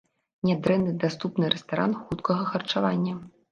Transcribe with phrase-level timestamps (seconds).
[0.47, 3.15] Нядрэнны даступны рэстаран хуткага харчавання.